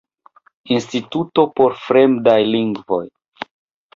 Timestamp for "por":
1.59-1.77